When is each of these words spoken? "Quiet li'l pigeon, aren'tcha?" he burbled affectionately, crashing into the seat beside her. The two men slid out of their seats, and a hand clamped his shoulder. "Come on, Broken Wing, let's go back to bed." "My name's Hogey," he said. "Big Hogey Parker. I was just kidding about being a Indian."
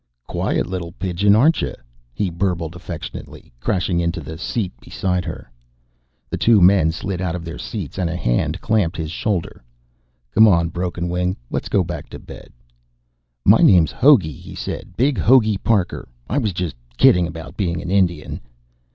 "Quiet 0.25 0.65
li'l 0.65 0.93
pigeon, 0.93 1.33
aren'tcha?" 1.35 1.75
he 2.11 2.31
burbled 2.31 2.75
affectionately, 2.75 3.53
crashing 3.59 3.99
into 3.99 4.19
the 4.19 4.35
seat 4.35 4.71
beside 4.81 5.25
her. 5.25 5.51
The 6.31 6.37
two 6.39 6.59
men 6.59 6.91
slid 6.91 7.21
out 7.21 7.35
of 7.35 7.45
their 7.45 7.59
seats, 7.59 7.99
and 7.99 8.09
a 8.09 8.15
hand 8.15 8.61
clamped 8.61 8.97
his 8.97 9.11
shoulder. 9.11 9.63
"Come 10.33 10.47
on, 10.47 10.69
Broken 10.69 11.07
Wing, 11.07 11.37
let's 11.51 11.69
go 11.69 11.83
back 11.83 12.09
to 12.09 12.17
bed." 12.17 12.51
"My 13.45 13.59
name's 13.61 13.91
Hogey," 13.91 14.31
he 14.33 14.55
said. 14.55 14.97
"Big 14.97 15.19
Hogey 15.19 15.57
Parker. 15.63 16.07
I 16.27 16.39
was 16.39 16.51
just 16.51 16.75
kidding 16.97 17.27
about 17.27 17.55
being 17.55 17.79
a 17.79 17.85
Indian." 17.85 18.41